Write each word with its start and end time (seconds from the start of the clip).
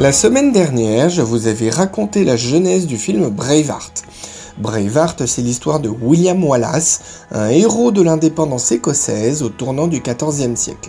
La 0.00 0.12
semaine 0.12 0.50
dernière, 0.50 1.10
je 1.10 1.20
vous 1.20 1.46
avais 1.46 1.68
raconté 1.68 2.24
la 2.24 2.34
genèse 2.34 2.86
du 2.86 2.96
film 2.96 3.28
Braveheart. 3.28 4.04
Braveheart, 4.56 5.26
c'est 5.26 5.42
l'histoire 5.42 5.78
de 5.78 5.90
William 5.90 6.42
Wallace, 6.42 7.02
un 7.30 7.50
héros 7.50 7.92
de 7.92 8.00
l'indépendance 8.00 8.72
écossaise 8.72 9.42
au 9.42 9.50
tournant 9.50 9.88
du 9.88 10.00
XIVe 10.00 10.56
siècle. 10.56 10.88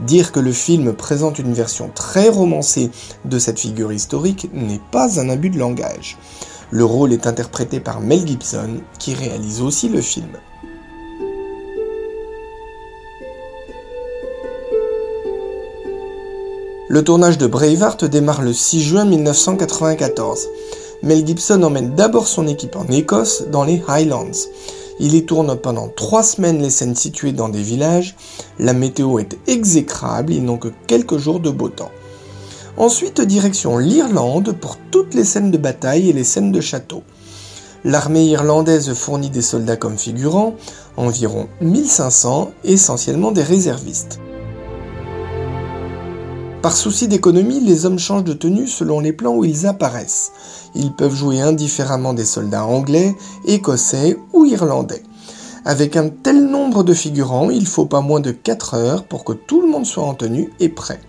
Dire 0.00 0.30
que 0.30 0.40
le 0.40 0.52
film 0.52 0.92
présente 0.92 1.38
une 1.38 1.54
version 1.54 1.90
très 1.94 2.28
romancée 2.28 2.90
de 3.24 3.38
cette 3.38 3.60
figure 3.60 3.94
historique 3.94 4.50
n'est 4.52 4.82
pas 4.90 5.18
un 5.18 5.30
abus 5.30 5.48
de 5.48 5.58
langage. 5.58 6.18
Le 6.70 6.84
rôle 6.84 7.14
est 7.14 7.26
interprété 7.26 7.80
par 7.80 8.02
Mel 8.02 8.26
Gibson, 8.26 8.82
qui 8.98 9.14
réalise 9.14 9.62
aussi 9.62 9.88
le 9.88 10.02
film. 10.02 10.28
Le 16.94 17.02
tournage 17.02 17.38
de 17.38 17.48
Braveheart 17.48 18.04
démarre 18.04 18.40
le 18.40 18.52
6 18.52 18.80
juin 18.80 19.04
1994. 19.04 20.46
Mel 21.02 21.26
Gibson 21.26 21.60
emmène 21.64 21.96
d'abord 21.96 22.28
son 22.28 22.46
équipe 22.46 22.76
en 22.76 22.86
Écosse, 22.86 23.46
dans 23.50 23.64
les 23.64 23.82
Highlands. 23.88 24.46
Il 25.00 25.16
y 25.16 25.26
tourne 25.26 25.56
pendant 25.56 25.88
trois 25.88 26.22
semaines 26.22 26.62
les 26.62 26.70
scènes 26.70 26.94
situées 26.94 27.32
dans 27.32 27.48
des 27.48 27.62
villages. 27.62 28.14
La 28.60 28.74
météo 28.74 29.18
est 29.18 29.36
exécrable, 29.48 30.32
ils 30.32 30.44
n'ont 30.44 30.56
que 30.56 30.68
quelques 30.86 31.16
jours 31.16 31.40
de 31.40 31.50
beau 31.50 31.68
temps. 31.68 31.90
Ensuite, 32.76 33.20
direction 33.20 33.76
l'Irlande 33.76 34.52
pour 34.52 34.76
toutes 34.92 35.14
les 35.14 35.24
scènes 35.24 35.50
de 35.50 35.58
bataille 35.58 36.10
et 36.10 36.12
les 36.12 36.22
scènes 36.22 36.52
de 36.52 36.60
château. 36.60 37.02
L'armée 37.82 38.26
irlandaise 38.26 38.94
fournit 38.94 39.30
des 39.30 39.42
soldats 39.42 39.76
comme 39.76 39.98
figurants, 39.98 40.54
environ 40.96 41.48
1500, 41.60 42.52
essentiellement 42.62 43.32
des 43.32 43.42
réservistes. 43.42 44.20
Par 46.64 46.74
souci 46.74 47.08
d'économie, 47.08 47.60
les 47.60 47.84
hommes 47.84 47.98
changent 47.98 48.24
de 48.24 48.32
tenue 48.32 48.66
selon 48.66 48.98
les 48.98 49.12
plans 49.12 49.34
où 49.34 49.44
ils 49.44 49.66
apparaissent. 49.66 50.32
Ils 50.74 50.94
peuvent 50.94 51.14
jouer 51.14 51.42
indifféremment 51.42 52.14
des 52.14 52.24
soldats 52.24 52.64
anglais, 52.64 53.14
écossais 53.44 54.16
ou 54.32 54.46
irlandais. 54.46 55.02
Avec 55.66 55.94
un 55.94 56.08
tel 56.08 56.46
nombre 56.46 56.82
de 56.82 56.94
figurants, 56.94 57.50
il 57.50 57.66
faut 57.66 57.84
pas 57.84 58.00
moins 58.00 58.20
de 58.20 58.30
4 58.30 58.72
heures 58.76 59.04
pour 59.04 59.24
que 59.24 59.34
tout 59.34 59.60
le 59.60 59.68
monde 59.68 59.84
soit 59.84 60.04
en 60.04 60.14
tenue 60.14 60.54
et 60.58 60.70
prêt. 60.70 61.00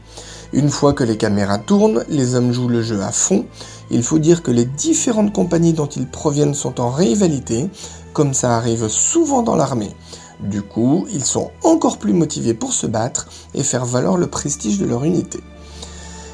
Une 0.52 0.68
fois 0.68 0.92
que 0.92 1.06
les 1.06 1.16
caméras 1.16 1.60
tournent, 1.60 2.04
les 2.10 2.36
hommes 2.36 2.52
jouent 2.52 2.68
le 2.68 2.82
jeu 2.82 3.02
à 3.02 3.14
fond. 3.14 3.46
Il 3.92 4.04
faut 4.04 4.20
dire 4.20 4.44
que 4.44 4.52
les 4.52 4.66
différentes 4.66 5.32
compagnies 5.32 5.72
dont 5.72 5.88
ils 5.88 6.08
proviennent 6.08 6.54
sont 6.54 6.82
en 6.82 6.90
rivalité, 6.90 7.70
comme 8.12 8.34
ça 8.34 8.58
arrive 8.58 8.90
souvent 8.90 9.42
dans 9.42 9.56
l'armée. 9.56 9.96
Du 10.40 10.62
coup, 10.62 11.08
ils 11.12 11.24
sont 11.24 11.52
encore 11.64 11.98
plus 11.98 12.14
motivés 12.14 12.54
pour 12.54 12.74
se 12.74 12.88
battre 12.88 13.28
et 13.54 13.64
faire 13.64 13.86
valoir 13.86 14.18
le 14.18 14.28
prestige 14.28 14.78
de 14.78 14.86
leur 14.86 15.04
unité. 15.04 15.40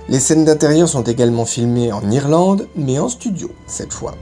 Les 0.10 0.20
scènes 0.20 0.46
d'intérieur 0.46 0.90
sont 0.90 1.04
également 1.04 1.46
filmées 1.46 1.92
en 1.92 2.10
Irlande, 2.10 2.68
mais 2.76 3.00
en 3.00 3.10
studio 3.10 3.52
cette 3.68 3.94
fois. 3.94 4.16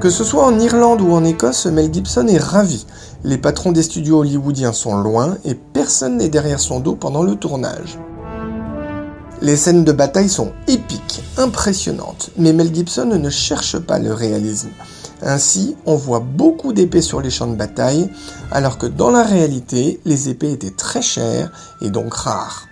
Que 0.00 0.08
ce 0.08 0.24
soit 0.24 0.46
en 0.46 0.58
Irlande 0.58 1.02
ou 1.02 1.12
en 1.12 1.24
Écosse, 1.24 1.66
Mel 1.66 1.92
Gibson 1.92 2.26
est 2.26 2.38
ravi. 2.38 2.86
Les 3.22 3.36
patrons 3.36 3.70
des 3.70 3.82
studios 3.82 4.20
hollywoodiens 4.20 4.72
sont 4.72 4.96
loin 4.96 5.36
et 5.44 5.54
personne 5.54 6.16
n'est 6.16 6.30
derrière 6.30 6.58
son 6.58 6.80
dos 6.80 6.94
pendant 6.94 7.22
le 7.22 7.36
tournage. 7.36 7.98
Les 9.42 9.56
scènes 9.56 9.84
de 9.84 9.92
bataille 9.92 10.30
sont 10.30 10.52
épiques, 10.68 11.22
impressionnantes, 11.36 12.30
mais 12.38 12.54
Mel 12.54 12.74
Gibson 12.74 13.04
ne 13.04 13.28
cherche 13.28 13.78
pas 13.78 13.98
le 13.98 14.14
réalisme. 14.14 14.70
Ainsi, 15.20 15.76
on 15.84 15.96
voit 15.96 16.20
beaucoup 16.20 16.72
d'épées 16.72 17.02
sur 17.02 17.20
les 17.20 17.28
champs 17.28 17.46
de 17.46 17.54
bataille, 17.54 18.08
alors 18.50 18.78
que 18.78 18.86
dans 18.86 19.10
la 19.10 19.22
réalité, 19.22 20.00
les 20.06 20.30
épées 20.30 20.52
étaient 20.52 20.70
très 20.70 21.02
chères 21.02 21.52
et 21.82 21.90
donc 21.90 22.14
rares. 22.14 22.69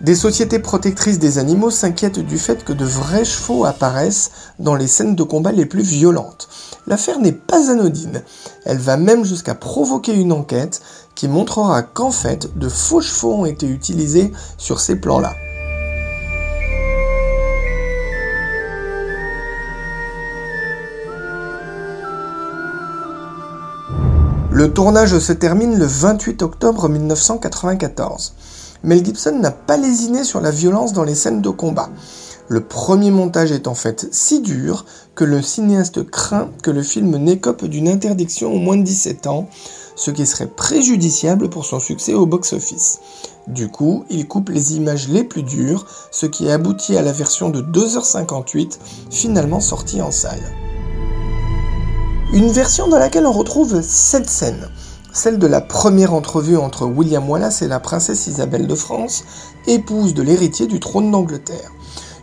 Des 0.00 0.16
sociétés 0.16 0.58
protectrices 0.58 1.18
des 1.18 1.38
animaux 1.38 1.70
s'inquiètent 1.70 2.18
du 2.18 2.36
fait 2.36 2.64
que 2.64 2.72
de 2.72 2.84
vrais 2.84 3.24
chevaux 3.24 3.64
apparaissent 3.64 4.32
dans 4.58 4.74
les 4.74 4.88
scènes 4.88 5.14
de 5.14 5.22
combat 5.22 5.52
les 5.52 5.66
plus 5.66 5.82
violentes. 5.82 6.48
L'affaire 6.86 7.20
n'est 7.20 7.32
pas 7.32 7.70
anodine. 7.70 8.22
Elle 8.64 8.78
va 8.78 8.96
même 8.96 9.24
jusqu'à 9.24 9.54
provoquer 9.54 10.12
une 10.12 10.32
enquête 10.32 10.82
qui 11.14 11.28
montrera 11.28 11.82
qu'en 11.82 12.10
fait, 12.10 12.58
de 12.58 12.68
faux 12.68 13.00
chevaux 13.00 13.34
ont 13.34 13.46
été 13.46 13.66
utilisés 13.66 14.32
sur 14.58 14.80
ces 14.80 14.96
plans-là. 14.96 15.32
Le 24.50 24.72
tournage 24.72 25.18
se 25.18 25.32
termine 25.32 25.78
le 25.78 25.86
28 25.86 26.42
octobre 26.42 26.88
1994. 26.88 28.34
Mel 28.84 29.02
Gibson 29.02 29.38
n'a 29.40 29.50
pas 29.50 29.78
lésiné 29.78 30.24
sur 30.24 30.42
la 30.42 30.50
violence 30.50 30.92
dans 30.92 31.04
les 31.04 31.14
scènes 31.14 31.40
de 31.40 31.48
combat. 31.48 31.88
Le 32.48 32.60
premier 32.60 33.10
montage 33.10 33.50
est 33.50 33.66
en 33.66 33.74
fait 33.74 34.06
si 34.12 34.40
dur 34.40 34.84
que 35.14 35.24
le 35.24 35.40
cinéaste 35.40 36.04
craint 36.04 36.50
que 36.62 36.70
le 36.70 36.82
film 36.82 37.16
n'écope 37.16 37.64
d'une 37.64 37.88
interdiction 37.88 38.52
au 38.52 38.58
moins 38.58 38.76
de 38.76 38.82
17 38.82 39.26
ans, 39.26 39.48
ce 39.96 40.10
qui 40.10 40.26
serait 40.26 40.48
préjudiciable 40.48 41.48
pour 41.48 41.64
son 41.64 41.80
succès 41.80 42.12
au 42.12 42.26
box-office. 42.26 43.00
Du 43.48 43.68
coup, 43.68 44.04
il 44.10 44.28
coupe 44.28 44.50
les 44.50 44.76
images 44.76 45.08
les 45.08 45.24
plus 45.24 45.44
dures, 45.44 45.86
ce 46.10 46.26
qui 46.26 46.50
aboutit 46.50 46.98
à 46.98 47.02
la 47.02 47.12
version 47.12 47.48
de 47.48 47.62
2h58, 47.62 48.78
finalement 49.10 49.60
sortie 49.60 50.02
en 50.02 50.10
salle. 50.10 50.42
Une 52.34 52.50
version 52.50 52.88
dans 52.88 52.98
laquelle 52.98 53.26
on 53.26 53.32
retrouve 53.32 53.80
7 53.80 54.28
scènes 54.28 54.68
celle 55.14 55.38
de 55.38 55.46
la 55.46 55.60
première 55.60 56.12
entrevue 56.12 56.56
entre 56.56 56.84
William 56.84 57.30
Wallace 57.30 57.62
et 57.62 57.68
la 57.68 57.78
princesse 57.78 58.26
Isabelle 58.26 58.66
de 58.66 58.74
France, 58.74 59.24
épouse 59.68 60.12
de 60.12 60.22
l'héritier 60.22 60.66
du 60.66 60.80
trône 60.80 61.12
d'Angleterre. 61.12 61.70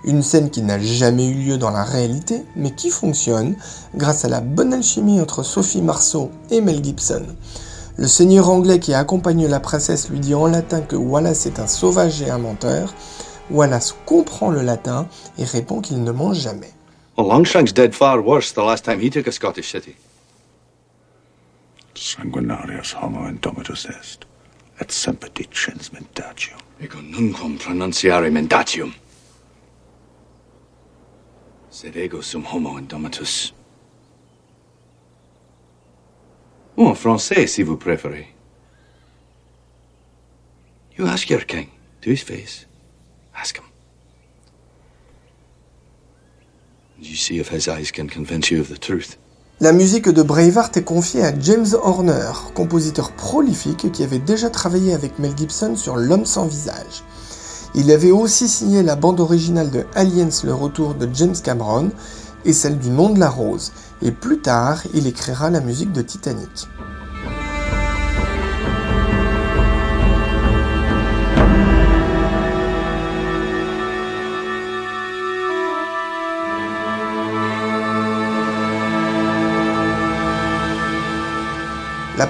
Une 0.03 0.21
scène 0.21 0.49
qui 0.49 0.61
n'a 0.61 0.77
jamais 0.77 1.25
eu 1.25 1.35
lieu 1.35 1.57
dans 1.57 1.69
la 1.69 1.85
réalité, 1.85 2.43
mais 2.57 2.71
qui 2.71 2.89
fonctionne 2.89 3.55
grâce 3.95 4.25
à 4.25 4.29
la 4.29 4.41
bonne 4.41 4.73
alchimie 4.73 5.21
entre 5.21 5.41
Sophie 5.41 5.81
Marceau 5.81 6.31
et 6.49 6.59
Mel 6.59 6.83
Gibson. 6.83 7.23
Le 7.95 8.07
seigneur 8.07 8.49
anglais 8.49 8.79
qui 8.79 8.93
accompagne 8.93 9.47
la 9.47 9.61
princesse 9.61 10.09
lui 10.09 10.19
dit 10.19 10.35
en 10.35 10.47
latin 10.47 10.81
que 10.81 10.97
Wallace 10.97 11.45
est 11.45 11.59
un 11.59 11.67
sauvage 11.67 12.21
et 12.21 12.29
un 12.29 12.39
menteur. 12.39 12.93
Wallace 13.51 13.95
comprend 14.05 14.49
le 14.49 14.63
latin 14.63 15.07
et 15.37 15.45
répond 15.45 15.79
qu'il 15.79 16.03
ne 16.03 16.11
mange 16.11 16.39
jamais. 16.39 16.73
Longshank's 17.17 17.73
dead 17.73 17.93
far 17.93 18.25
worse 18.25 18.53
the 18.53 18.57
last 18.57 18.83
time 18.83 18.99
he 18.99 19.09
took 19.09 19.27
a 19.27 19.31
Scottish 19.31 19.71
city. 19.71 19.95
Sanguinarius 22.01 22.93
homo 22.93 23.27
indomitus 23.27 23.85
est, 23.85 24.25
et 24.79 24.91
sempedicens 24.91 25.91
mentatium. 25.93 26.59
Ego 26.79 26.97
nunquam 26.99 27.59
pronunciare 27.59 28.31
mendatium. 28.31 28.91
Sed 31.69 31.95
ego 31.95 32.21
sum 32.21 32.43
homo 32.43 32.79
indomitus. 32.79 33.53
Ou 36.75 36.87
en 36.87 36.95
français, 36.95 37.45
si 37.45 37.61
vous 37.61 37.77
préférez. 37.77 38.27
You 40.97 41.05
ask 41.05 41.29
your 41.29 41.45
king 41.45 41.69
to 42.01 42.09
his 42.09 42.23
face. 42.23 42.65
Ask 43.35 43.57
him. 43.57 43.65
And 46.97 47.05
you 47.05 47.15
see 47.15 47.37
if 47.37 47.49
his 47.49 47.67
eyes 47.67 47.91
can 47.91 48.09
convince 48.09 48.49
you 48.49 48.59
of 48.59 48.69
the 48.69 48.77
truth. 48.79 49.17
La 49.61 49.73
musique 49.73 50.09
de 50.09 50.23
Braveheart 50.23 50.75
est 50.77 50.83
confiée 50.83 51.23
à 51.23 51.39
James 51.39 51.67
Horner, 51.83 52.31
compositeur 52.55 53.11
prolifique 53.11 53.91
qui 53.91 54.03
avait 54.03 54.17
déjà 54.17 54.49
travaillé 54.49 54.91
avec 54.91 55.19
Mel 55.19 55.37
Gibson 55.37 55.75
sur 55.75 55.97
L'homme 55.97 56.25
sans 56.25 56.47
visage. 56.47 57.03
Il 57.75 57.91
avait 57.91 58.09
aussi 58.09 58.47
signé 58.47 58.81
la 58.81 58.95
bande 58.95 59.19
originale 59.19 59.69
de 59.69 59.85
Aliens 59.93 60.29
le 60.43 60.55
retour 60.55 60.95
de 60.95 61.07
James 61.13 61.35
Cameron 61.43 61.91
et 62.43 62.53
celle 62.53 62.79
du 62.79 62.89
nom 62.89 63.11
de 63.11 63.19
la 63.19 63.29
rose, 63.29 63.71
et 64.01 64.09
plus 64.09 64.39
tard 64.39 64.81
il 64.95 65.05
écrira 65.05 65.51
la 65.51 65.61
musique 65.61 65.91
de 65.91 66.01
Titanic. 66.01 66.67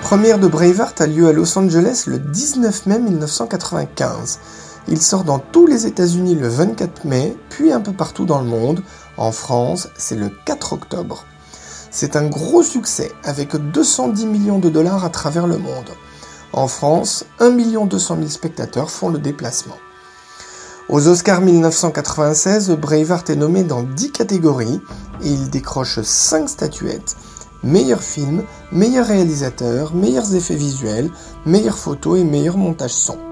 Première 0.01 0.39
de 0.39 0.47
Braveheart 0.47 0.99
a 0.99 1.07
lieu 1.07 1.27
à 1.27 1.31
Los 1.31 1.57
Angeles 1.57 2.03
le 2.07 2.17
19 2.19 2.85
mai 2.87 2.99
1995. 2.99 4.39
Il 4.87 5.01
sort 5.01 5.23
dans 5.23 5.39
tous 5.39 5.67
les 5.67 5.85
États-Unis 5.85 6.35
le 6.35 6.47
24 6.47 7.05
mai, 7.05 7.37
puis 7.49 7.71
un 7.71 7.79
peu 7.79 7.93
partout 7.93 8.25
dans 8.25 8.41
le 8.41 8.47
monde. 8.47 8.81
En 9.17 9.31
France, 9.31 9.89
c'est 9.97 10.15
le 10.15 10.29
4 10.45 10.73
octobre. 10.73 11.23
C'est 11.91 12.15
un 12.15 12.27
gros 12.27 12.63
succès, 12.63 13.11
avec 13.23 13.55
210 13.55 14.25
millions 14.25 14.59
de 14.59 14.69
dollars 14.69 15.05
à 15.05 15.09
travers 15.09 15.47
le 15.47 15.57
monde. 15.57 15.89
En 16.51 16.67
France, 16.67 17.25
1 17.39 17.51
200 17.85 18.15
000 18.17 18.27
spectateurs 18.27 18.89
font 18.89 19.09
le 19.09 19.19
déplacement. 19.19 19.77
Aux 20.89 21.07
Oscars 21.07 21.41
1996, 21.41 22.71
Braveheart 22.71 23.29
est 23.29 23.35
nommé 23.35 23.63
dans 23.63 23.83
10 23.83 24.11
catégories 24.11 24.81
et 25.23 25.29
il 25.29 25.49
décroche 25.49 26.01
5 26.01 26.49
statuettes 26.49 27.15
meilleur 27.63 28.01
film, 28.01 28.43
meilleur 28.71 29.05
réalisateur, 29.07 29.93
meilleurs 29.93 30.35
effets 30.35 30.55
visuels, 30.55 31.09
meilleure 31.45 31.77
photo 31.77 32.15
et 32.15 32.23
meilleur 32.23 32.57
montage 32.57 32.93
son.« 32.93 33.17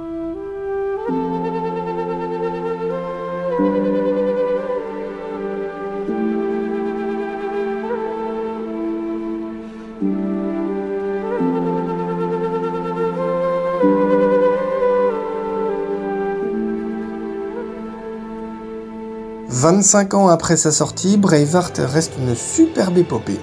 25 19.51 20.13
ans 20.13 20.29
après 20.29 20.55
sa 20.55 20.71
sortie, 20.71 21.17
Braveheart 21.17 21.81
reste 21.83 22.13
une 22.17 22.33
superbe 22.33 22.97
épopée. 22.97 23.39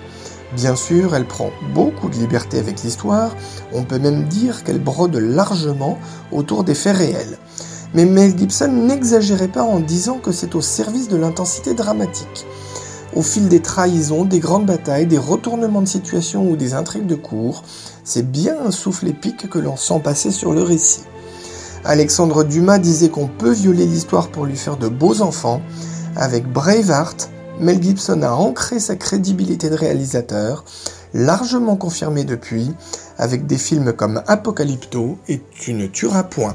Bien 0.54 0.76
sûr, 0.76 1.14
elle 1.14 1.26
prend 1.26 1.50
beaucoup 1.74 2.08
de 2.08 2.14
liberté 2.14 2.58
avec 2.58 2.82
l'histoire, 2.82 3.34
on 3.72 3.82
peut 3.82 3.98
même 3.98 4.24
dire 4.24 4.62
qu'elle 4.64 4.82
brode 4.82 5.16
largement 5.16 5.98
autour 6.30 6.62
des 6.64 6.74
faits 6.74 6.96
réels. 6.96 7.38
Mais 7.94 8.04
Mel 8.04 8.36
Gibson 8.36 8.68
n'exagérait 8.68 9.48
pas 9.48 9.62
en 9.62 9.80
disant 9.80 10.18
que 10.18 10.32
c'est 10.32 10.54
au 10.54 10.60
service 10.60 11.08
de 11.08 11.16
l'intensité 11.16 11.74
dramatique. 11.74 12.46
Au 13.14 13.22
fil 13.22 13.48
des 13.48 13.60
trahisons, 13.60 14.24
des 14.24 14.40
grandes 14.40 14.66
batailles, 14.66 15.06
des 15.06 15.18
retournements 15.18 15.82
de 15.82 15.88
situation 15.88 16.48
ou 16.50 16.56
des 16.56 16.74
intrigues 16.74 17.06
de 17.06 17.14
cours, 17.14 17.62
c'est 18.04 18.30
bien 18.30 18.56
un 18.64 18.70
souffle 18.70 19.08
épique 19.08 19.48
que 19.48 19.58
l'on 19.58 19.76
sent 19.76 20.00
passer 20.04 20.30
sur 20.30 20.52
le 20.52 20.62
récit. 20.62 21.04
Alexandre 21.84 22.44
Dumas 22.44 22.78
disait 22.78 23.08
qu'on 23.08 23.28
peut 23.28 23.52
violer 23.52 23.86
l'histoire 23.86 24.28
pour 24.28 24.44
lui 24.44 24.56
faire 24.56 24.76
de 24.76 24.88
beaux 24.88 25.22
enfants. 25.22 25.62
Avec 26.16 26.50
Braveheart, 26.50 27.30
Mel 27.58 27.82
Gibson 27.82 28.22
a 28.22 28.32
ancré 28.32 28.78
sa 28.78 28.96
crédibilité 28.96 29.70
de 29.70 29.74
réalisateur, 29.74 30.64
largement 31.14 31.76
confirmée 31.76 32.24
depuis, 32.24 32.74
avec 33.16 33.46
des 33.46 33.56
films 33.56 33.94
comme 33.94 34.22
Apocalypto 34.26 35.18
et 35.26 35.40
Tu 35.58 35.72
ne 35.72 35.86
tueras 35.86 36.24
point. 36.24 36.54